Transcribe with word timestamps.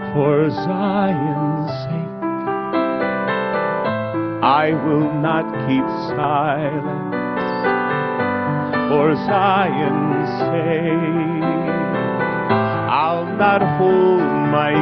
For 0.00 0.50
Zion's 0.50 1.70
sake, 1.84 2.22
I 4.42 4.72
will 4.84 5.12
not 5.12 5.44
keep 5.68 5.86
silent. 6.10 7.12
For 8.90 9.14
Zion's 9.14 10.28
sake, 10.40 11.44
I'll 12.90 13.26
not 13.36 13.62
hold 13.78 14.20
my 14.50 14.72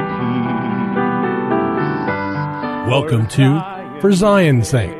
peace. 2.86 2.90
Welcome 2.90 3.26
to 3.28 4.00
For 4.00 4.12
Zion's 4.12 4.68
Sake. 4.68 4.96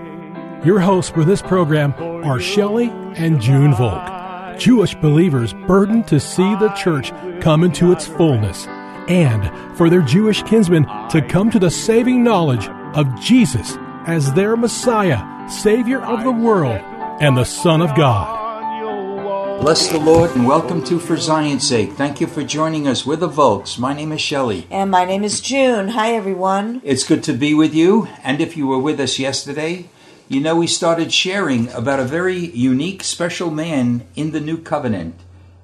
Your 0.62 0.80
hosts 0.80 1.10
for 1.10 1.24
this 1.24 1.40
program 1.40 1.94
are 2.26 2.38
Shelley 2.38 2.90
and 3.14 3.40
June 3.40 3.72
Volk, 3.74 4.58
Jewish 4.58 4.94
believers 4.96 5.54
burdened 5.66 6.06
to 6.08 6.20
see 6.20 6.54
the 6.56 6.68
church 6.70 7.12
come 7.40 7.64
into 7.64 7.92
its 7.92 8.06
fullness 8.06 8.66
and 9.08 9.76
for 9.76 9.90
their 9.90 10.02
Jewish 10.02 10.42
kinsmen 10.42 10.84
to 11.08 11.22
come 11.26 11.50
to 11.50 11.58
the 11.58 11.70
saving 11.70 12.22
knowledge 12.22 12.68
of 12.94 13.18
Jesus 13.20 13.76
as 14.06 14.32
their 14.34 14.56
Messiah, 14.56 15.48
Savior 15.48 16.00
of 16.02 16.24
the 16.24 16.32
world, 16.32 16.80
and 17.20 17.36
the 17.36 17.44
Son 17.44 17.80
of 17.80 17.94
God. 17.96 18.38
Bless 19.60 19.88
the 19.88 19.98
Lord 19.98 20.30
and 20.36 20.46
welcome 20.46 20.84
to 20.84 21.00
For 21.00 21.16
Zion's 21.16 21.66
Sake. 21.66 21.92
Thank 21.94 22.20
you 22.20 22.28
for 22.28 22.44
joining 22.44 22.86
us. 22.86 23.04
We're 23.04 23.16
the 23.16 23.26
Volks. 23.26 23.76
My 23.76 23.92
name 23.92 24.12
is 24.12 24.20
Shelley. 24.20 24.68
And 24.70 24.88
my 24.88 25.04
name 25.04 25.24
is 25.24 25.40
June. 25.40 25.88
Hi, 25.88 26.12
everyone. 26.12 26.80
It's 26.84 27.02
good 27.02 27.24
to 27.24 27.32
be 27.32 27.54
with 27.54 27.74
you. 27.74 28.08
And 28.22 28.40
if 28.40 28.56
you 28.56 28.68
were 28.68 28.78
with 28.78 29.00
us 29.00 29.18
yesterday, 29.18 29.90
you 30.28 30.40
know 30.40 30.54
we 30.54 30.68
started 30.68 31.12
sharing 31.12 31.68
about 31.72 31.98
a 31.98 32.04
very 32.04 32.38
unique, 32.38 33.02
special 33.02 33.50
man 33.50 34.06
in 34.14 34.30
the 34.30 34.40
New 34.40 34.58
Covenant. 34.58 35.16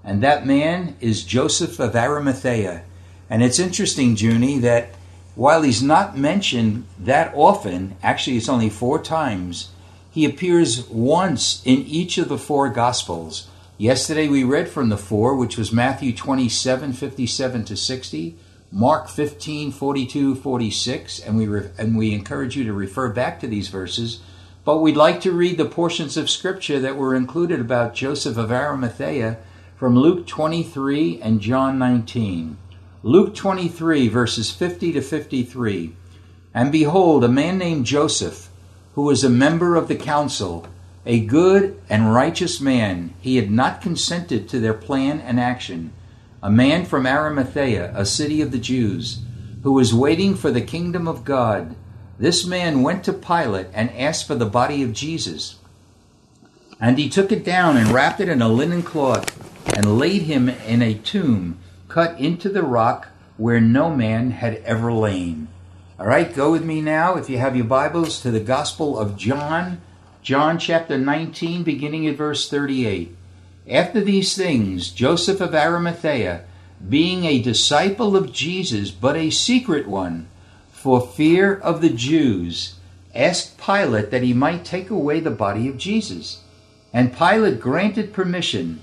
And 0.02 0.22
that 0.22 0.44
man 0.44 0.96
is 1.00 1.22
Joseph 1.22 1.78
of 1.78 1.94
Arimathea. 1.94 2.82
And 3.28 3.42
it's 3.42 3.58
interesting, 3.58 4.16
Junie, 4.16 4.58
that 4.58 4.94
while 5.34 5.62
he's 5.62 5.82
not 5.82 6.16
mentioned 6.16 6.86
that 6.98 7.32
often, 7.34 7.96
actually 8.02 8.36
it's 8.36 8.48
only 8.48 8.70
four 8.70 9.02
times, 9.02 9.70
he 10.10 10.24
appears 10.24 10.88
once 10.88 11.60
in 11.64 11.80
each 11.80 12.18
of 12.18 12.28
the 12.28 12.38
four 12.38 12.68
Gospels. 12.68 13.48
Yesterday 13.76 14.28
we 14.28 14.44
read 14.44 14.68
from 14.68 14.88
the 14.88 14.96
four, 14.96 15.34
which 15.34 15.56
was 15.56 15.72
Matthew 15.72 16.14
27, 16.14 16.92
57 16.92 17.64
to 17.64 17.76
60, 17.76 18.36
Mark 18.70 19.08
15, 19.08 19.72
42, 19.72 20.34
46, 20.36 21.20
and 21.20 21.36
we, 21.36 21.46
re- 21.46 21.70
and 21.76 21.96
we 21.96 22.12
encourage 22.12 22.56
you 22.56 22.62
to 22.64 22.72
refer 22.72 23.08
back 23.08 23.40
to 23.40 23.48
these 23.48 23.68
verses. 23.68 24.20
But 24.64 24.78
we'd 24.78 24.96
like 24.96 25.20
to 25.22 25.32
read 25.32 25.58
the 25.58 25.64
portions 25.64 26.16
of 26.16 26.30
Scripture 26.30 26.78
that 26.78 26.96
were 26.96 27.14
included 27.14 27.60
about 27.60 27.94
Joseph 27.94 28.36
of 28.36 28.52
Arimathea 28.52 29.38
from 29.76 29.96
Luke 29.96 30.26
23 30.26 31.20
and 31.20 31.40
John 31.40 31.78
19. 31.78 32.56
Luke 33.06 33.34
23, 33.34 34.08
verses 34.08 34.50
50 34.50 34.92
to 34.92 35.02
53. 35.02 35.94
And 36.54 36.72
behold, 36.72 37.22
a 37.22 37.28
man 37.28 37.58
named 37.58 37.84
Joseph, 37.84 38.48
who 38.94 39.02
was 39.02 39.22
a 39.22 39.28
member 39.28 39.76
of 39.76 39.88
the 39.88 39.94
council, 39.94 40.66
a 41.04 41.20
good 41.20 41.78
and 41.90 42.14
righteous 42.14 42.62
man, 42.62 43.12
he 43.20 43.36
had 43.36 43.50
not 43.50 43.82
consented 43.82 44.48
to 44.48 44.58
their 44.58 44.72
plan 44.72 45.20
and 45.20 45.38
action. 45.38 45.92
A 46.42 46.50
man 46.50 46.86
from 46.86 47.06
Arimathea, 47.06 47.92
a 47.94 48.06
city 48.06 48.40
of 48.40 48.52
the 48.52 48.58
Jews, 48.58 49.20
who 49.64 49.74
was 49.74 49.92
waiting 49.92 50.34
for 50.34 50.50
the 50.50 50.62
kingdom 50.62 51.06
of 51.06 51.26
God. 51.26 51.76
This 52.18 52.46
man 52.46 52.82
went 52.82 53.04
to 53.04 53.12
Pilate 53.12 53.66
and 53.74 53.90
asked 53.90 54.26
for 54.26 54.34
the 54.34 54.46
body 54.46 54.82
of 54.82 54.94
Jesus. 54.94 55.58
And 56.80 56.98
he 56.98 57.10
took 57.10 57.30
it 57.30 57.44
down 57.44 57.76
and 57.76 57.90
wrapped 57.90 58.20
it 58.20 58.30
in 58.30 58.40
a 58.40 58.48
linen 58.48 58.82
cloth 58.82 59.28
and 59.76 59.98
laid 59.98 60.22
him 60.22 60.48
in 60.48 60.80
a 60.80 60.94
tomb 60.94 61.58
cut 61.94 62.18
into 62.18 62.48
the 62.48 62.60
rock 62.60 63.06
where 63.36 63.60
no 63.60 63.88
man 63.88 64.32
had 64.32 64.56
ever 64.64 64.92
lain. 64.92 65.46
All 65.96 66.08
right, 66.08 66.34
go 66.34 66.50
with 66.50 66.64
me 66.64 66.80
now, 66.80 67.14
if 67.14 67.30
you 67.30 67.38
have 67.38 67.54
your 67.54 67.66
Bibles, 67.66 68.20
to 68.22 68.32
the 68.32 68.40
Gospel 68.40 68.98
of 68.98 69.16
John, 69.16 69.80
John 70.20 70.58
chapter 70.58 70.98
19, 70.98 71.62
beginning 71.62 72.08
at 72.08 72.16
verse 72.16 72.50
38. 72.50 73.16
After 73.70 74.00
these 74.00 74.34
things, 74.36 74.90
Joseph 74.90 75.40
of 75.40 75.54
Arimathea, 75.54 76.42
being 76.88 77.26
a 77.26 77.40
disciple 77.40 78.16
of 78.16 78.32
Jesus, 78.32 78.90
but 78.90 79.14
a 79.14 79.30
secret 79.30 79.86
one, 79.86 80.26
for 80.72 81.00
fear 81.00 81.54
of 81.54 81.80
the 81.80 81.90
Jews, 81.90 82.74
asked 83.14 83.56
Pilate 83.56 84.10
that 84.10 84.24
he 84.24 84.34
might 84.34 84.64
take 84.64 84.90
away 84.90 85.20
the 85.20 85.30
body 85.30 85.68
of 85.68 85.78
Jesus. 85.78 86.42
And 86.92 87.16
Pilate 87.16 87.60
granted 87.60 88.12
permission. 88.12 88.80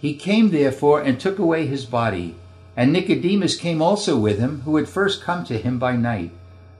He 0.00 0.14
came 0.14 0.50
therefore 0.50 1.02
and 1.02 1.18
took 1.18 1.40
away 1.40 1.66
his 1.66 1.84
body. 1.84 2.36
And 2.76 2.92
Nicodemus 2.92 3.56
came 3.56 3.82
also 3.82 4.18
with 4.18 4.38
him, 4.38 4.62
who 4.62 4.76
had 4.76 4.88
first 4.88 5.22
come 5.22 5.44
to 5.44 5.58
him 5.58 5.78
by 5.78 5.96
night, 5.96 6.30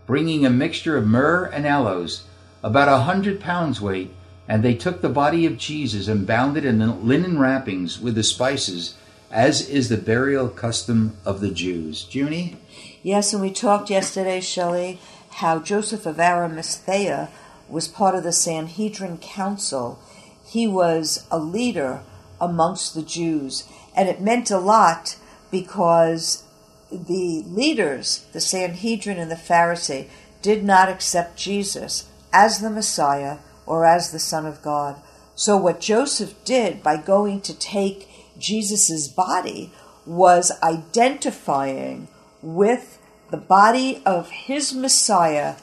bringing 0.07 0.47
a 0.47 0.51
mixture 0.51 0.97
of 0.97 1.07
myrrh 1.07 1.45
and 1.47 1.67
aloes, 1.67 2.25
about 2.63 2.89
a 2.89 3.03
hundred 3.03 3.41
pounds 3.41 3.81
weight. 3.81 4.11
And 4.49 4.63
they 4.63 4.75
took 4.75 5.01
the 5.01 5.09
body 5.09 5.47
of 5.47 5.57
Jesus 5.57 6.09
and 6.09 6.27
bound 6.27 6.57
it 6.57 6.65
in 6.65 7.07
linen 7.07 7.39
wrappings 7.39 8.01
with 8.01 8.15
the 8.15 8.23
spices, 8.23 8.95
as 9.31 9.69
is 9.69 9.89
the 9.89 9.97
burial 9.97 10.49
custom 10.49 11.17
of 11.25 11.41
the 11.41 11.51
Jews. 11.51 12.07
Junie? 12.11 12.57
Yes, 13.03 13.33
and 13.33 13.41
we 13.41 13.51
talked 13.51 13.89
yesterday, 13.91 14.41
Shelley, 14.41 14.99
how 15.31 15.59
Joseph 15.59 16.07
of 16.07 16.21
Arimathea 16.21 17.31
was 17.69 17.89
part 17.89 18.15
of 18.15 18.23
the 18.23 18.33
Sanhedrin 18.33 19.19
Council. 19.19 19.99
He 20.45 20.67
was 20.67 21.27
a 21.31 21.39
leader 21.39 22.03
amongst 22.41 22.95
the 22.95 23.03
Jews, 23.03 23.65
and 23.97 24.09
it 24.09 24.21
meant 24.21 24.51
a 24.51 24.59
lot 24.59 25.17
because 25.53 26.43
the 26.91 27.45
leaders, 27.47 28.27
the 28.33 28.41
Sanhedrin 28.41 29.19
and 29.19 29.31
the 29.31 29.37
Pharisee, 29.37 30.09
did 30.43 30.65
not 30.65 30.89
accept 30.89 31.39
Jesus 31.39 32.09
as 32.33 32.59
the 32.59 32.71
Messiah 32.71 33.39
or 33.65 33.87
as 33.87 34.11
the 34.11 34.19
Son 34.19 34.45
of 34.45 34.63
God. 34.63 35.01
So, 35.37 35.57
what 35.57 35.81
Joseph 35.81 36.35
did 36.45 36.83
by 36.83 36.97
going 36.97 37.41
to 37.43 37.57
take 37.57 38.09
Jesus' 38.37 39.07
body 39.07 39.73
was 40.05 40.51
identifying 40.63 42.09
with 42.43 42.99
the 43.31 43.37
body 43.37 44.03
of 44.05 44.31
his 44.31 44.75
Messiah 44.75 45.55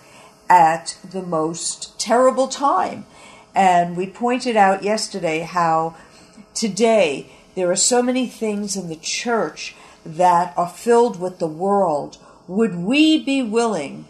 at 0.49 0.97
the 1.09 1.21
most 1.21 1.99
terrible 1.99 2.47
time. 2.47 3.05
And 3.53 3.97
we 3.97 4.07
pointed 4.07 4.55
out 4.55 4.83
yesterday 4.83 5.41
how 5.41 5.95
today 6.53 7.29
there 7.55 7.69
are 7.69 7.75
so 7.75 8.01
many 8.01 8.27
things 8.27 8.75
in 8.75 8.87
the 8.87 8.95
church 8.95 9.75
that 10.15 10.53
are 10.57 10.69
filled 10.69 11.19
with 11.19 11.39
the 11.39 11.47
world, 11.47 12.17
would 12.47 12.75
we 12.75 13.23
be 13.23 13.41
willing, 13.43 14.05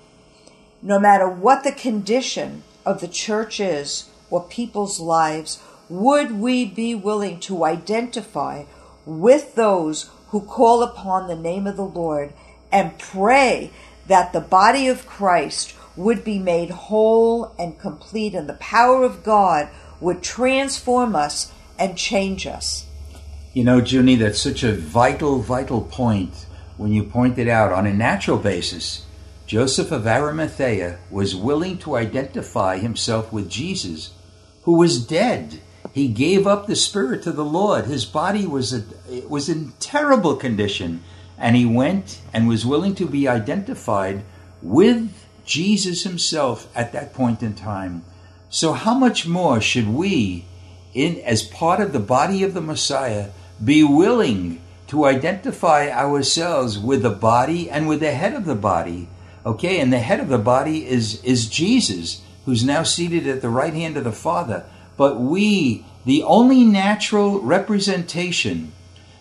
no 0.81 0.99
matter 0.99 1.27
what 1.27 1.63
the 1.63 1.71
condition 1.71 2.63
of 2.85 3.01
the 3.01 3.07
church 3.07 3.59
is 3.59 4.09
or 4.29 4.43
people's 4.43 4.99
lives, 4.99 5.61
would 5.89 6.31
we 6.31 6.63
be 6.65 6.95
willing 6.95 7.39
to 7.39 7.65
identify 7.65 8.63
with 9.05 9.55
those 9.55 10.09
who 10.29 10.41
call 10.41 10.83
upon 10.83 11.27
the 11.27 11.35
name 11.35 11.67
of 11.67 11.75
the 11.75 11.85
Lord 11.85 12.31
and 12.71 12.97
pray 12.97 13.71
that 14.07 14.31
the 14.31 14.39
body 14.39 14.87
of 14.87 15.07
Christ 15.07 15.75
would 15.95 16.23
be 16.23 16.39
made 16.39 16.69
whole 16.69 17.53
and 17.59 17.79
complete 17.79 18.33
and 18.33 18.47
the 18.47 18.53
power 18.53 19.03
of 19.03 19.23
God 19.23 19.67
would 19.99 20.23
transform 20.23 21.15
us 21.15 21.51
and 21.77 21.97
change 21.97 22.47
us? 22.47 22.85
You 23.51 23.63
know, 23.63 23.79
Junie, 23.79 24.15
that's 24.15 24.39
such 24.39 24.61
a 24.61 24.73
vital, 24.73 25.39
vital 25.39 25.81
point 25.81 26.45
when 26.77 26.91
you 26.91 27.03
point 27.03 27.39
it 27.39 27.47
out. 27.47 27.73
On 27.73 27.87
a 27.87 27.93
natural 27.93 28.37
basis, 28.37 29.05
Joseph 29.47 29.91
of 29.91 30.05
Arimathea 30.05 30.99
was 31.09 31.35
willing 31.35 31.79
to 31.79 31.95
identify 31.95 32.77
himself 32.77 33.33
with 33.33 33.49
Jesus, 33.49 34.13
who 34.63 34.77
was 34.77 35.03
dead. 35.03 35.61
He 35.93 36.07
gave 36.07 36.45
up 36.45 36.67
the 36.67 36.75
spirit 36.75 37.23
to 37.23 37.31
the 37.31 37.43
Lord. 37.43 37.85
His 37.85 38.05
body 38.05 38.45
was 38.45 38.71
a, 38.71 38.83
was 39.27 39.49
in 39.49 39.73
terrible 39.79 40.35
condition, 40.35 41.03
and 41.35 41.55
he 41.55 41.65
went 41.65 42.21
and 42.31 42.47
was 42.47 42.67
willing 42.67 42.93
to 42.95 43.07
be 43.07 43.27
identified 43.27 44.23
with 44.61 45.11
Jesus 45.43 46.03
himself 46.03 46.67
at 46.75 46.93
that 46.93 47.15
point 47.15 47.41
in 47.41 47.55
time. 47.55 48.03
So, 48.51 48.73
how 48.73 48.93
much 48.93 49.25
more 49.25 49.59
should 49.59 49.87
we, 49.87 50.45
in 50.93 51.19
as 51.21 51.41
part 51.41 51.79
of 51.79 51.93
the 51.93 51.99
body 51.99 52.43
of 52.43 52.53
the 52.53 52.61
Messiah, 52.61 53.29
be 53.63 53.83
willing 53.83 54.61
to 54.87 55.05
identify 55.05 55.89
ourselves 55.89 56.79
with 56.79 57.03
the 57.03 57.09
body 57.09 57.69
and 57.69 57.87
with 57.87 57.99
the 57.99 58.11
head 58.11 58.33
of 58.33 58.45
the 58.45 58.55
body. 58.55 59.07
Okay, 59.45 59.79
and 59.79 59.93
the 59.93 59.99
head 59.99 60.19
of 60.19 60.29
the 60.29 60.37
body 60.37 60.87
is 60.87 61.23
is 61.23 61.47
Jesus, 61.47 62.21
who's 62.45 62.63
now 62.63 62.83
seated 62.83 63.27
at 63.27 63.41
the 63.41 63.49
right 63.49 63.73
hand 63.73 63.97
of 63.97 64.03
the 64.03 64.11
Father. 64.11 64.65
But 64.97 65.19
we, 65.19 65.85
the 66.05 66.23
only 66.23 66.63
natural 66.63 67.39
representation, 67.39 68.73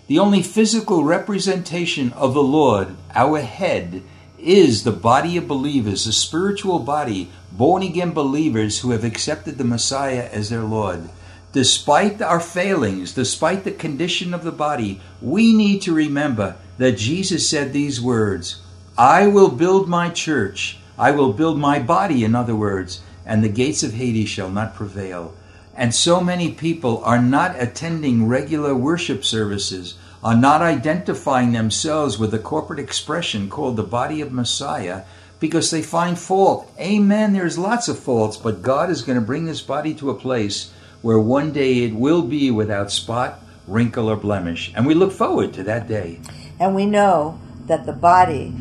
the 0.07 0.19
only 0.19 0.43
physical 0.43 1.05
representation 1.05 2.13
of 2.15 2.35
the 2.35 2.43
Lord, 2.43 2.97
our 3.15 3.41
head, 3.41 4.03
is 4.39 4.85
the 4.85 4.93
body 4.93 5.37
of 5.37 5.47
believers, 5.47 6.05
the 6.05 6.13
spiritual 6.13 6.79
body, 6.79 7.31
born 7.53 7.83
again 7.83 8.13
believers 8.13 8.81
who 8.81 8.91
have 8.91 9.05
accepted 9.05 9.59
the 9.59 9.65
Messiah 9.65 10.29
as 10.33 10.49
their 10.49 10.63
Lord. 10.63 11.11
Despite 11.53 12.21
our 12.21 12.41
failings, 12.41 13.15
despite 13.15 13.65
the 13.65 13.71
condition 13.71 14.35
of 14.35 14.45
the 14.45 14.53
body, 14.53 15.01
we 15.23 15.55
need 15.55 15.81
to 15.83 15.95
remember 15.95 16.57
that 16.77 16.99
Jesus 16.99 17.49
said 17.49 17.73
these 17.73 18.01
words 18.01 18.61
I 18.99 19.29
will 19.29 19.51
build 19.51 19.89
my 19.89 20.11
church. 20.11 20.79
I 20.99 21.13
will 21.13 21.33
build 21.33 21.59
my 21.59 21.79
body, 21.79 22.25
in 22.25 22.35
other 22.35 22.57
words, 22.57 23.01
and 23.25 23.43
the 23.43 23.49
gates 23.49 23.83
of 23.83 23.95
Hades 23.95 24.29
shall 24.29 24.51
not 24.51 24.75
prevail. 24.75 25.35
And 25.77 25.95
so 25.95 26.21
many 26.21 26.51
people 26.51 27.03
are 27.05 27.23
not 27.23 27.55
attending 27.57 28.27
regular 28.27 28.75
worship 28.75 29.25
services, 29.25 29.95
are 30.25 30.37
not 30.37 30.61
identifying 30.61 31.53
themselves 31.53 32.19
with 32.19 32.33
the 32.33 32.39
corporate 32.41 32.81
expression 32.81 33.49
called 33.49 33.77
the 33.77 33.85
body 33.85 34.21
of 34.21 34.33
Messiah 34.33 35.05
because 35.39 35.71
they 35.71 35.83
find 35.83 36.19
fault. 36.19 36.69
Amen, 36.81 37.33
there's 37.33 37.57
lots 37.57 37.87
of 37.87 37.99
faults, 37.99 38.37
but 38.37 38.63
God 38.63 38.91
is 38.91 39.03
going 39.03 39.19
to 39.19 39.25
bring 39.25 39.45
this 39.45 39.63
body 39.63 39.95
to 39.95 40.11
a 40.11 40.15
place 40.15 40.73
where 41.03 41.19
one 41.19 41.53
day 41.53 41.85
it 41.85 41.95
will 41.95 42.23
be 42.23 42.51
without 42.51 42.91
spot, 42.91 43.41
wrinkle, 43.67 44.09
or 44.09 44.17
blemish. 44.17 44.73
And 44.75 44.87
we 44.87 44.95
look 44.95 45.13
forward 45.13 45.53
to 45.55 45.63
that 45.65 45.89
day. 45.89 46.21
And 46.59 46.75
we 46.75 46.87
know 46.87 47.41
that 47.67 47.87
the 47.87 47.93
body 47.93 48.55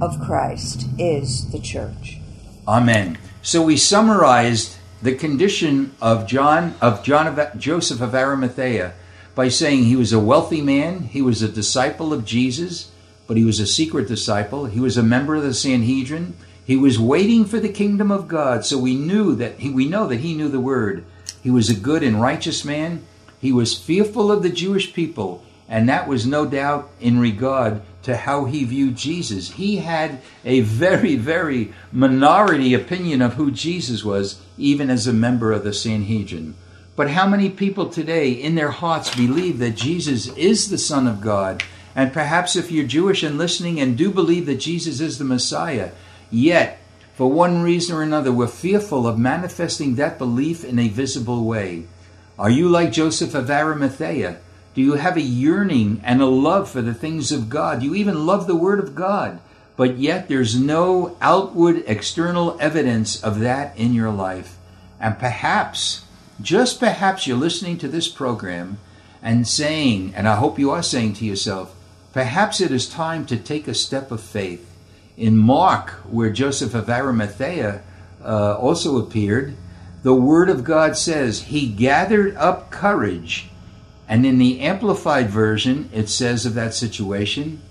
of 0.00 0.20
Christ 0.20 0.86
is 0.98 1.50
the 1.50 1.58
church. 1.58 2.18
Amen. 2.68 3.18
So 3.42 3.62
we 3.62 3.76
summarized 3.76 4.76
the 5.02 5.14
condition 5.14 5.92
of 6.00 6.28
John 6.28 6.74
of 6.80 7.02
John 7.02 7.26
of 7.26 7.58
Joseph 7.58 8.00
of 8.00 8.14
Arimathea 8.14 8.94
by 9.34 9.48
saying 9.48 9.84
he 9.84 9.96
was 9.96 10.12
a 10.12 10.20
wealthy 10.20 10.60
man, 10.60 11.00
he 11.00 11.22
was 11.22 11.42
a 11.42 11.48
disciple 11.48 12.12
of 12.12 12.24
Jesus, 12.24 12.92
but 13.26 13.36
he 13.36 13.44
was 13.44 13.60
a 13.60 13.66
secret 13.66 14.06
disciple. 14.06 14.66
He 14.66 14.78
was 14.78 14.96
a 14.96 15.02
member 15.02 15.36
of 15.36 15.42
the 15.42 15.54
Sanhedrin. 15.54 16.34
He 16.64 16.76
was 16.76 16.98
waiting 16.98 17.44
for 17.44 17.58
the 17.58 17.68
kingdom 17.68 18.10
of 18.10 18.28
God. 18.28 18.64
So 18.64 18.78
we 18.78 18.94
knew 18.94 19.34
that 19.36 19.58
he, 19.58 19.70
we 19.70 19.88
know 19.88 20.06
that 20.06 20.20
he 20.20 20.34
knew 20.34 20.48
the 20.48 20.60
word. 20.60 21.04
He 21.42 21.50
was 21.50 21.68
a 21.70 21.74
good 21.74 22.02
and 22.02 22.20
righteous 22.20 22.64
man. 22.64 23.04
He 23.40 23.52
was 23.52 23.78
fearful 23.78 24.30
of 24.30 24.42
the 24.42 24.50
Jewish 24.50 24.94
people, 24.94 25.44
and 25.68 25.88
that 25.88 26.06
was 26.06 26.26
no 26.26 26.46
doubt 26.46 26.90
in 27.00 27.18
regard 27.18 27.82
to 28.04 28.16
how 28.16 28.44
he 28.44 28.64
viewed 28.64 28.96
Jesus. 28.96 29.52
He 29.52 29.76
had 29.76 30.20
a 30.44 30.60
very, 30.60 31.16
very 31.16 31.72
minority 31.92 32.74
opinion 32.74 33.22
of 33.22 33.34
who 33.34 33.50
Jesus 33.50 34.04
was, 34.04 34.40
even 34.58 34.90
as 34.90 35.06
a 35.06 35.12
member 35.12 35.52
of 35.52 35.64
the 35.64 35.72
Sanhedrin. 35.72 36.54
But 36.94 37.10
how 37.10 37.26
many 37.26 37.48
people 37.48 37.88
today 37.88 38.32
in 38.32 38.54
their 38.54 38.70
hearts 38.70 39.14
believe 39.14 39.58
that 39.58 39.76
Jesus 39.76 40.28
is 40.36 40.68
the 40.68 40.78
Son 40.78 41.06
of 41.06 41.20
God? 41.20 41.62
And 41.94 42.12
perhaps 42.12 42.56
if 42.56 42.70
you're 42.70 42.86
Jewish 42.86 43.22
and 43.22 43.38
listening 43.38 43.80
and 43.80 43.96
do 43.96 44.10
believe 44.10 44.46
that 44.46 44.56
Jesus 44.56 45.00
is 45.00 45.18
the 45.18 45.24
Messiah, 45.24 45.92
yet 46.30 46.81
for 47.14 47.30
one 47.30 47.62
reason 47.62 47.94
or 47.94 48.02
another, 48.02 48.32
we're 48.32 48.46
fearful 48.46 49.06
of 49.06 49.18
manifesting 49.18 49.96
that 49.96 50.16
belief 50.16 50.64
in 50.64 50.78
a 50.78 50.88
visible 50.88 51.44
way. 51.44 51.84
Are 52.38 52.48
you 52.48 52.68
like 52.68 52.92
Joseph 52.92 53.34
of 53.34 53.50
Arimathea? 53.50 54.38
Do 54.74 54.80
you 54.80 54.94
have 54.94 55.18
a 55.18 55.22
yearning 55.22 56.00
and 56.02 56.22
a 56.22 56.26
love 56.26 56.70
for 56.70 56.80
the 56.80 56.94
things 56.94 57.30
of 57.30 57.50
God? 57.50 57.80
Do 57.80 57.86
you 57.86 57.94
even 57.94 58.24
love 58.24 58.46
the 58.46 58.56
Word 58.56 58.78
of 58.78 58.94
God? 58.94 59.40
But 59.76 59.98
yet 59.98 60.28
there's 60.28 60.58
no 60.58 61.16
outward 61.20 61.84
external 61.86 62.56
evidence 62.58 63.22
of 63.22 63.40
that 63.40 63.76
in 63.76 63.92
your 63.92 64.10
life. 64.10 64.56
And 64.98 65.18
perhaps, 65.18 66.04
just 66.40 66.80
perhaps, 66.80 67.26
you're 67.26 67.36
listening 67.36 67.76
to 67.78 67.88
this 67.88 68.08
program 68.08 68.78
and 69.22 69.46
saying, 69.46 70.14
and 70.16 70.26
I 70.26 70.36
hope 70.36 70.58
you 70.58 70.70
are 70.70 70.82
saying 70.82 71.14
to 71.14 71.26
yourself, 71.26 71.74
perhaps 72.14 72.60
it 72.60 72.72
is 72.72 72.88
time 72.88 73.26
to 73.26 73.36
take 73.36 73.68
a 73.68 73.74
step 73.74 74.10
of 74.10 74.22
faith 74.22 74.71
in 75.16 75.36
Mark, 75.36 75.90
where 76.10 76.30
Joseph 76.30 76.74
of 76.74 76.88
Arimathea 76.88 77.82
uh, 78.24 78.56
also 78.56 78.98
appeared, 78.98 79.56
the 80.02 80.14
Word 80.14 80.48
of 80.48 80.64
God 80.64 80.96
says 80.96 81.42
he 81.42 81.68
gathered 81.68 82.34
up 82.36 82.70
courage. 82.70 83.48
And 84.08 84.26
in 84.26 84.38
the 84.38 84.60
Amplified 84.60 85.30
Version, 85.30 85.88
it 85.92 86.08
says 86.08 86.44
of 86.44 86.54
that 86.54 86.74
situation, 86.74 87.62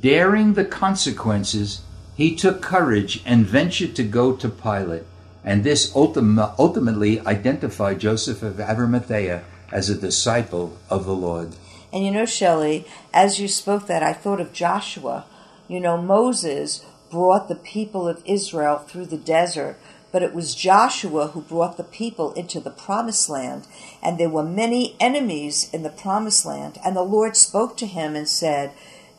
daring 0.00 0.54
the 0.54 0.64
consequences, 0.64 1.82
he 2.16 2.36
took 2.36 2.62
courage 2.62 3.22
and 3.26 3.44
ventured 3.44 3.96
to 3.96 4.04
go 4.04 4.34
to 4.36 4.48
Pilate. 4.48 5.04
And 5.44 5.64
this 5.64 5.94
ultima- 5.96 6.54
ultimately 6.58 7.20
identified 7.20 7.98
Joseph 7.98 8.42
of 8.42 8.60
Arimathea 8.60 9.42
as 9.72 9.90
a 9.90 9.98
disciple 9.98 10.76
of 10.88 11.04
the 11.04 11.14
Lord. 11.14 11.56
And 11.92 12.04
you 12.04 12.10
know, 12.10 12.26
Shelley, 12.26 12.86
as 13.12 13.40
you 13.40 13.48
spoke 13.48 13.86
that, 13.88 14.02
I 14.02 14.12
thought 14.12 14.40
of 14.40 14.52
Joshua 14.52 15.24
you 15.72 15.80
know, 15.80 15.96
Moses 15.96 16.84
brought 17.10 17.48
the 17.48 17.54
people 17.54 18.06
of 18.06 18.22
Israel 18.26 18.78
through 18.78 19.06
the 19.06 19.16
desert, 19.16 19.78
but 20.10 20.22
it 20.22 20.34
was 20.34 20.54
Joshua 20.54 21.28
who 21.28 21.40
brought 21.40 21.78
the 21.78 21.84
people 21.84 22.32
into 22.34 22.60
the 22.60 22.70
promised 22.70 23.30
land. 23.30 23.66
And 24.02 24.18
there 24.18 24.28
were 24.28 24.44
many 24.44 24.96
enemies 25.00 25.70
in 25.72 25.82
the 25.82 25.88
promised 25.88 26.44
land. 26.44 26.78
And 26.84 26.94
the 26.94 27.02
Lord 27.02 27.36
spoke 27.36 27.78
to 27.78 27.86
him 27.86 28.14
and 28.14 28.28
said, 28.28 28.72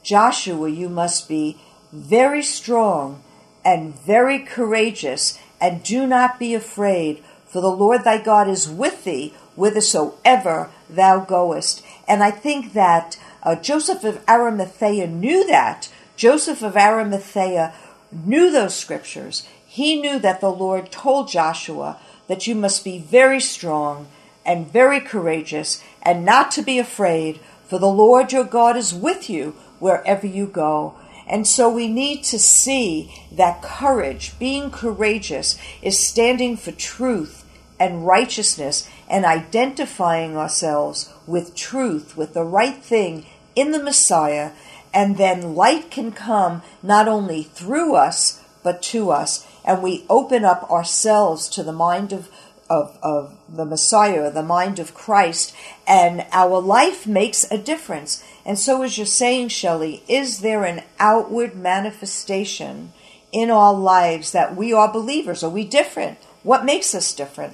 Joshua, 0.04 0.70
you 0.70 0.90
must 0.90 1.28
be 1.28 1.58
very 1.92 2.44
strong 2.44 3.24
and 3.66 3.96
very 3.96 4.40
courageous, 4.40 5.40
and 5.60 5.82
do 5.84 6.06
not 6.06 6.38
be 6.38 6.54
afraid, 6.54 7.24
for 7.48 7.62
the 7.62 7.72
Lord 7.72 8.04
thy 8.04 8.22
God 8.22 8.48
is 8.50 8.70
with 8.70 9.06
thee 9.06 9.34
whithersoever 9.56 10.70
thou 10.90 11.20
goest. 11.20 11.84
And 12.08 12.22
I 12.22 12.30
think 12.30 12.74
that 12.74 13.18
uh, 13.42 13.56
Joseph 13.56 14.04
of 14.04 14.24
Arimathea 14.28 15.08
knew 15.08 15.48
that 15.48 15.90
Joseph 16.16 16.62
of 16.62 16.78
Arimathea 16.78 17.74
knew 18.12 18.52
those 18.52 18.76
scriptures. 18.76 19.48
He 19.66 20.00
knew 20.00 20.20
that 20.20 20.42
the 20.42 20.52
Lord 20.52 20.92
told 20.92 21.30
Joshua 21.30 22.00
that 22.28 22.46
you 22.48 22.56
must 22.56 22.84
be 22.84 23.00
very 23.00 23.40
strong 23.40 24.08
and 24.46 24.72
very 24.72 25.00
courageous 25.00 25.84
and 26.02 26.26
not 26.26 26.52
to 26.52 26.62
be 26.62 26.78
afraid, 26.78 27.40
for 27.66 27.80
the 27.80 27.88
Lord 27.88 28.32
your 28.32 28.44
God 28.44 28.78
is 28.78 28.94
with 28.94 29.30
you 29.30 29.56
wherever 29.80 30.28
you 30.28 30.46
go. 30.46 30.96
And 31.28 31.48
so 31.48 31.70
we 31.70 31.88
need 31.88 32.24
to 32.26 32.38
see 32.38 33.14
that 33.32 33.62
courage, 33.62 34.38
being 34.38 34.70
courageous, 34.70 35.58
is 35.82 35.98
standing 35.98 36.58
for 36.58 36.72
truth 36.72 37.46
and 37.80 38.06
righteousness 38.06 38.88
and 39.10 39.26
identifying 39.26 40.38
ourselves 40.38 41.12
with 41.26 41.56
truth, 41.56 42.16
with 42.16 42.34
the 42.34 42.44
right 42.44 42.78
thing 42.84 43.26
in 43.56 43.72
the 43.72 43.82
Messiah 43.82 44.52
and 44.94 45.18
then 45.18 45.56
light 45.56 45.90
can 45.90 46.12
come 46.12 46.62
not 46.82 47.08
only 47.08 47.44
through 47.44 47.96
us 47.96 48.42
but 48.64 48.82
to 48.82 49.12
us 49.12 49.46
and 49.66 49.82
we 49.82 50.06
open 50.10 50.46
up 50.46 50.70
ourselves 50.70 51.48
to 51.50 51.64
the 51.64 51.74
mind 51.74 52.14
of 52.14 52.30
of, 52.70 52.98
of 53.04 53.38
the 53.50 53.66
Messiah, 53.66 54.32
the 54.32 54.42
mind 54.42 54.80
of 54.80 54.94
Christ, 54.94 55.54
and 55.86 56.26
our 56.32 56.60
life 56.60 57.06
makes 57.06 57.50
a 57.52 57.58
difference. 57.58 58.24
And 58.46 58.58
so, 58.58 58.82
as 58.82 58.98
you're 58.98 59.06
saying, 59.06 59.50
Shelley, 59.50 60.04
is 60.08 60.40
there 60.40 60.64
an 60.64 60.84
outward 61.00 61.56
manifestation 61.56 62.94
in 63.32 63.52
our 63.52 63.74
lives 63.74 64.32
that 64.32 64.56
we 64.56 64.74
are 64.74 64.92
believers? 64.92 65.44
Are 65.44 65.50
we 65.50 65.66
different? 65.66 66.18
What 66.42 66.66
makes 66.66 66.96
us 66.96 67.14
different? 67.14 67.54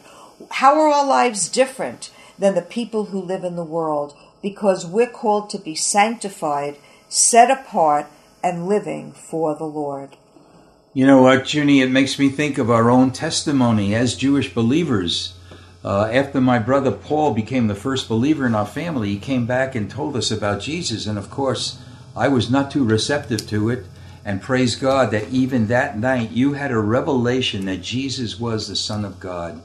How 0.52 0.80
are 0.80 0.90
our 0.90 1.06
lives 1.06 1.50
different 1.50 2.12
than 2.38 2.56
the 2.56 2.62
people 2.62 3.06
who 3.06 3.20
live 3.20 3.44
in 3.44 3.56
the 3.56 3.64
world? 3.64 4.16
Because 4.42 4.86
we're 4.86 5.10
called 5.10 5.50
to 5.50 5.58
be 5.58 5.76
sanctified 5.76 6.78
set 7.10 7.52
apart 7.52 8.08
and 8.44 8.68
living 8.68 9.12
for 9.12 9.56
the 9.56 9.66
Lord. 9.66 10.16
You 10.94 11.06
know 11.06 11.22
what, 11.22 11.54
Junie? 11.54 11.82
It 11.82 11.92
makes 11.92 12.18
me 12.18 12.30
think 12.30 12.58
of 12.58 12.72
our 12.72 12.90
own 12.90 13.12
testimony 13.12 13.94
as 13.94 14.16
Jewish 14.16 14.54
believers. 14.54 15.34
Uh, 15.84 16.10
after 16.12 16.42
my 16.42 16.60
brother 16.60 16.92
Paul 16.92 17.34
became 17.34 17.68
the 17.68 17.76
first 17.76 18.10
believer 18.10 18.46
in 18.46 18.56
our 18.56 18.66
family, 18.66 19.10
he 19.10 19.20
came 19.20 19.46
back 19.46 19.76
and 19.76 19.90
told 19.90 20.16
us 20.16 20.32
about 20.32 20.62
Jesus. 20.62 21.06
And 21.06 21.18
of 21.18 21.30
course, 21.30 21.80
I 22.16 22.28
was 22.28 22.50
not 22.50 22.72
too 22.72 22.84
receptive 22.84 23.48
to 23.50 23.70
it. 23.70 23.86
And 24.26 24.42
praise 24.42 24.76
God 24.76 25.12
that 25.12 25.30
even 25.30 25.68
that 25.68 25.98
night 25.98 26.32
you 26.32 26.54
had 26.54 26.72
a 26.72 26.78
revelation 26.78 27.66
that 27.66 27.82
Jesus 27.82 28.40
was 28.40 28.68
the 28.68 28.76
Son 28.76 29.06
of 29.06 29.20
God. 29.20 29.62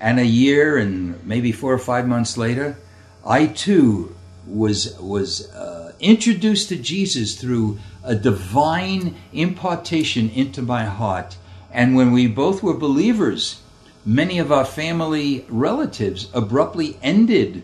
And 0.00 0.18
a 0.18 0.24
year 0.24 0.78
and 0.78 1.24
maybe 1.26 1.52
four 1.52 1.72
or 1.72 1.78
five 1.78 2.08
months 2.08 2.36
later, 2.36 2.78
I 3.26 3.46
too 3.46 4.16
was 4.46 4.98
was 4.98 5.50
uh, 5.52 5.87
introduced 6.00 6.68
to 6.68 6.76
Jesus 6.76 7.40
through 7.40 7.78
a 8.04 8.14
divine 8.14 9.16
impartation 9.32 10.30
into 10.30 10.62
my 10.62 10.84
heart. 10.84 11.36
And 11.72 11.96
when 11.96 12.12
we 12.12 12.26
both 12.26 12.62
were 12.62 12.74
believers, 12.74 13.60
many 14.04 14.38
of 14.38 14.50
our 14.50 14.64
family 14.64 15.44
relatives 15.48 16.30
abruptly 16.32 16.96
ended 17.02 17.62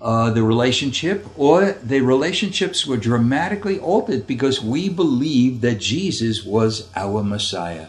uh, 0.00 0.30
the 0.30 0.42
relationship, 0.42 1.26
or 1.36 1.72
the 1.72 2.00
relationships 2.00 2.86
were 2.86 2.96
dramatically 2.96 3.80
altered 3.80 4.26
because 4.26 4.62
we 4.62 4.88
believed 4.88 5.60
that 5.62 5.80
Jesus 5.80 6.44
was 6.44 6.88
our 6.94 7.24
Messiah. 7.24 7.88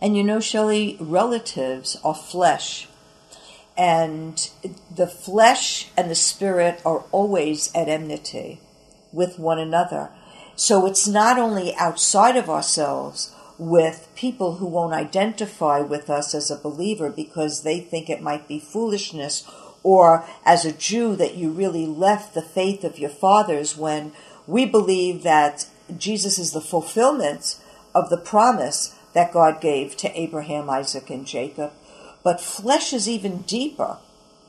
And 0.00 0.16
you 0.16 0.22
know, 0.22 0.38
Shelley, 0.38 0.96
relatives 1.00 1.96
are 2.04 2.14
flesh. 2.14 2.88
And 3.76 4.48
the 4.94 5.08
flesh 5.08 5.88
and 5.96 6.08
the 6.08 6.14
spirit 6.14 6.80
are 6.84 7.04
always 7.10 7.72
at 7.74 7.88
enmity 7.88 8.60
with 9.12 9.38
one 9.38 9.58
another. 9.58 10.10
So 10.56 10.86
it's 10.86 11.06
not 11.06 11.38
only 11.38 11.74
outside 11.76 12.36
of 12.36 12.50
ourselves 12.50 13.34
with 13.58 14.08
people 14.14 14.56
who 14.56 14.66
won't 14.66 14.92
identify 14.92 15.80
with 15.80 16.08
us 16.08 16.34
as 16.34 16.50
a 16.50 16.56
believer 16.56 17.10
because 17.10 17.62
they 17.62 17.80
think 17.80 18.08
it 18.08 18.22
might 18.22 18.46
be 18.46 18.60
foolishness 18.60 19.48
or 19.82 20.24
as 20.44 20.64
a 20.64 20.72
Jew 20.72 21.16
that 21.16 21.36
you 21.36 21.50
really 21.50 21.86
left 21.86 22.34
the 22.34 22.42
faith 22.42 22.84
of 22.84 22.98
your 22.98 23.10
fathers 23.10 23.76
when 23.76 24.12
we 24.46 24.64
believe 24.64 25.22
that 25.22 25.66
Jesus 25.96 26.38
is 26.38 26.52
the 26.52 26.60
fulfillment 26.60 27.58
of 27.94 28.10
the 28.10 28.16
promise 28.16 28.94
that 29.12 29.32
God 29.32 29.60
gave 29.60 29.96
to 29.96 30.20
Abraham, 30.20 30.68
Isaac, 30.70 31.10
and 31.10 31.26
Jacob. 31.26 31.72
But 32.22 32.40
flesh 32.40 32.92
is 32.92 33.08
even 33.08 33.42
deeper, 33.42 33.98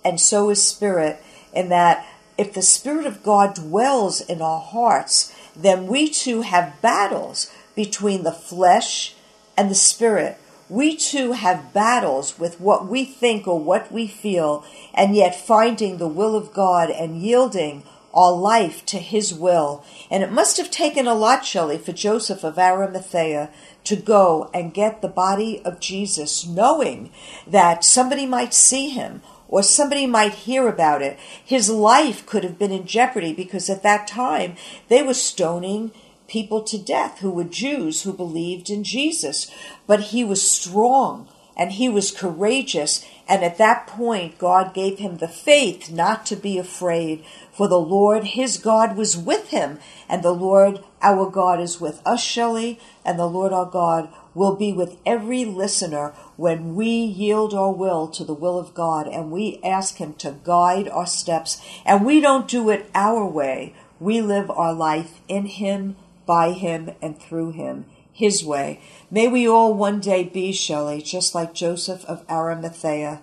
and 0.03 0.19
so 0.19 0.49
is 0.49 0.61
spirit, 0.61 1.21
in 1.53 1.69
that 1.69 2.05
if 2.39 2.53
the 2.53 2.61
Spirit 2.61 3.05
of 3.05 3.21
God 3.21 3.55
dwells 3.55 4.21
in 4.21 4.41
our 4.41 4.61
hearts, 4.61 5.35
then 5.55 5.87
we 5.87 6.09
too 6.09 6.41
have 6.41 6.81
battles 6.81 7.51
between 7.75 8.23
the 8.23 8.31
flesh 8.31 9.13
and 9.57 9.69
the 9.69 9.75
spirit. 9.75 10.37
We 10.69 10.95
too 10.95 11.33
have 11.33 11.73
battles 11.73 12.39
with 12.39 12.61
what 12.61 12.87
we 12.87 13.03
think 13.03 13.45
or 13.45 13.59
what 13.59 13.91
we 13.91 14.07
feel, 14.07 14.63
and 14.93 15.15
yet 15.15 15.35
finding 15.35 15.97
the 15.97 16.07
will 16.07 16.33
of 16.33 16.53
God 16.53 16.89
and 16.89 17.21
yielding 17.21 17.83
our 18.13 18.31
life 18.31 18.85
to 18.85 18.99
His 18.99 19.33
will. 19.33 19.83
And 20.09 20.23
it 20.23 20.31
must 20.31 20.55
have 20.55 20.71
taken 20.71 21.07
a 21.07 21.13
lot, 21.13 21.45
Shelley, 21.45 21.77
for 21.77 21.91
Joseph 21.91 22.45
of 22.45 22.57
Arimathea 22.57 23.49
to 23.83 23.95
go 23.97 24.49
and 24.53 24.73
get 24.73 25.01
the 25.01 25.09
body 25.09 25.61
of 25.65 25.81
Jesus, 25.81 26.47
knowing 26.47 27.11
that 27.45 27.83
somebody 27.83 28.25
might 28.25 28.53
see 28.53 28.89
him 28.89 29.21
or 29.49 29.63
somebody 29.63 30.05
might 30.05 30.33
hear 30.33 30.67
about 30.67 31.01
it. 31.01 31.19
His 31.43 31.69
life 31.69 32.25
could 32.25 32.43
have 32.43 32.57
been 32.57 32.71
in 32.71 32.85
jeopardy 32.85 33.33
because 33.33 33.69
at 33.69 33.83
that 33.83 34.07
time 34.07 34.55
they 34.87 35.03
were 35.03 35.13
stoning 35.13 35.91
people 36.27 36.61
to 36.61 36.77
death 36.77 37.19
who 37.19 37.31
were 37.31 37.43
Jews 37.43 38.03
who 38.03 38.13
believed 38.13 38.69
in 38.69 38.83
Jesus. 38.83 39.51
But 39.87 39.99
he 39.99 40.23
was 40.23 40.47
strong 40.47 41.27
and 41.59 41.73
he 41.73 41.89
was 41.89 42.11
courageous. 42.11 43.05
And 43.27 43.43
at 43.43 43.57
that 43.57 43.85
point, 43.85 44.37
God 44.37 44.73
gave 44.73 44.99
him 44.99 45.17
the 45.17 45.27
faith 45.27 45.91
not 45.91 46.25
to 46.27 46.37
be 46.37 46.57
afraid, 46.57 47.25
for 47.51 47.67
the 47.67 47.79
Lord 47.79 48.23
his 48.23 48.57
God 48.57 48.95
was 48.95 49.17
with 49.17 49.49
him, 49.49 49.77
and 50.07 50.23
the 50.23 50.31
Lord 50.31 50.83
our 51.01 51.29
God 51.29 51.59
is 51.59 51.79
with 51.79 52.01
us, 52.05 52.23
Shelley, 52.23 52.79
and 53.03 53.19
the 53.19 53.27
Lord 53.27 53.51
our 53.51 53.65
God 53.65 54.09
will 54.33 54.55
be 54.55 54.71
with 54.71 54.97
every 55.05 55.43
listener 55.43 56.13
when 56.39 56.73
we 56.73 56.87
yield 56.87 57.53
our 57.53 57.73
will 57.73 58.07
to 58.07 58.23
the 58.23 58.33
will 58.33 58.57
of 58.57 58.73
God 58.73 59.07
and 59.09 59.29
we 59.29 59.59
ask 59.61 59.97
Him 59.97 60.13
to 60.13 60.37
guide 60.45 60.87
our 60.87 61.05
steps. 61.05 61.61
And 61.85 62.05
we 62.05 62.21
don't 62.21 62.47
do 62.47 62.69
it 62.69 62.89
our 62.95 63.25
way. 63.27 63.75
We 63.99 64.21
live 64.21 64.49
our 64.49 64.73
life 64.73 65.19
in 65.27 65.47
Him, 65.47 65.97
by 66.25 66.53
Him, 66.53 66.91
and 67.01 67.19
through 67.19 67.51
Him, 67.51 67.87
His 68.13 68.45
way. 68.45 68.79
May 69.11 69.27
we 69.27 69.49
all 69.49 69.73
one 69.73 69.99
day 69.99 70.23
be, 70.23 70.53
Shelley, 70.53 71.01
just 71.01 71.35
like 71.35 71.53
Joseph 71.53 72.05
of 72.05 72.23
Arimathea, 72.29 73.21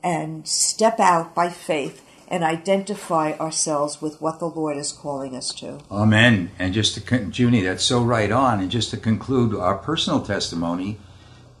and 0.00 0.46
step 0.46 1.00
out 1.00 1.34
by 1.34 1.48
faith 1.48 2.04
and 2.28 2.44
identify 2.44 3.32
ourselves 3.32 4.00
with 4.00 4.20
what 4.22 4.38
the 4.38 4.48
Lord 4.48 4.76
is 4.76 4.92
calling 4.92 5.34
us 5.34 5.52
to. 5.54 5.80
Amen. 5.90 6.52
And 6.60 6.72
just 6.72 6.94
to, 6.94 7.30
Junie, 7.32 7.62
that's 7.62 7.84
so 7.84 8.04
right 8.04 8.30
on. 8.30 8.60
And 8.60 8.70
just 8.70 8.90
to 8.90 8.96
conclude 8.96 9.52
our 9.52 9.76
personal 9.76 10.22
testimony, 10.22 10.98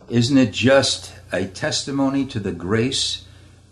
isn't 0.08 0.38
it 0.38 0.52
just 0.52 1.14
a 1.32 1.46
testimony 1.46 2.24
to 2.26 2.40
the 2.40 2.52
grace 2.52 3.24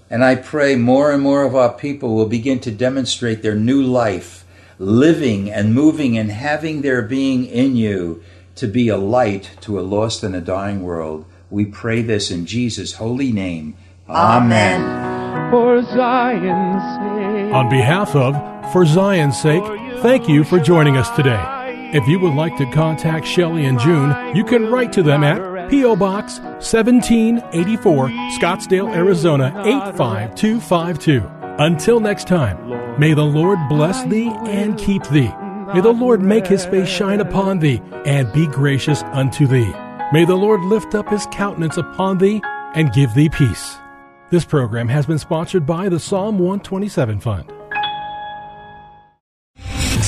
and 0.10 0.24
I 0.24 0.36
pray 0.36 0.76
more 0.76 1.12
and 1.12 1.22
more 1.22 1.44
of 1.44 1.56
our 1.56 1.74
people 1.74 2.16
will 2.16 2.28
begin 2.28 2.60
to 2.62 2.72
demonstrate 2.72 3.42
their 3.42 3.56
new 3.56 3.82
life, 3.82 4.46
living 4.80 5.52
and 5.52 5.74
moving 5.74 6.18
and 6.18 6.32
having 6.32 6.82
their 6.82 7.02
being 7.02 7.46
in 7.46 7.76
you 7.76 8.22
to 8.56 8.68
be 8.68 8.90
a 8.90 8.98
light 8.98 9.52
to 9.62 9.80
a 9.80 9.82
lost 9.82 10.24
and 10.24 10.36
a 10.36 10.42
dying 10.42 10.82
world. 10.84 11.26
We 11.50 11.66
pray 11.66 12.02
this 12.02 12.32
in 12.32 12.46
Jesus' 12.46 12.94
holy 12.94 13.32
name. 13.32 13.76
Amen. 14.10 15.52
For 15.52 15.82
Zion's 15.84 16.84
sake. 16.84 17.54
On 17.54 17.70
behalf 17.70 18.16
of 18.16 18.36
For 18.72 18.86
Zion's 18.86 19.40
Sake, 19.40 19.64
thank 20.02 20.28
you 20.28 20.44
for 20.44 20.60
joining 20.60 20.98
us 20.98 21.10
today. 21.12 21.42
If 21.94 22.06
you 22.08 22.20
would 22.20 22.34
like 22.34 22.58
to 22.58 22.70
contact 22.72 23.26
Shelley 23.26 23.66
and 23.66 23.80
June, 23.80 24.36
you 24.36 24.44
can 24.44 24.70
write 24.70 24.92
to 24.94 25.04
them 25.04 25.24
at 25.24 25.70
P.O. 25.70 25.96
Box 25.96 26.40
1784, 26.40 28.10
Scottsdale, 28.40 28.94
Arizona 28.94 29.54
85252. 29.66 31.26
Until 31.60 32.00
next 32.00 32.28
time, 32.28 32.58
may 32.98 33.14
the 33.14 33.24
Lord 33.24 33.60
bless 33.70 34.04
thee 34.06 34.30
and 34.46 34.78
keep 34.78 35.04
thee. 35.06 35.32
May 35.74 35.82
the 35.82 35.94
Lord 35.94 36.22
make 36.22 36.48
his 36.48 36.66
face 36.66 36.88
shine 36.88 37.20
upon 37.20 37.60
thee 37.60 37.82
and 38.06 38.32
be 38.32 38.48
gracious 38.48 39.04
unto 39.04 39.48
thee. 39.48 39.74
May 40.14 40.26
the 40.26 40.36
Lord 40.36 40.62
lift 40.62 40.96
up 40.96 41.10
his 41.10 41.28
countenance 41.32 41.78
upon 41.78 42.18
thee 42.18 42.42
and 42.74 42.94
give 42.94 43.14
thee 43.14 43.30
peace. 43.30 43.78
This 44.30 44.46
program 44.46 44.88
has 44.88 45.06
been 45.06 45.20
sponsored 45.20 45.66
by 45.66 45.90
the 45.90 46.00
Psalm 46.00 46.40
127 46.40 47.20
Fund. 47.20 47.57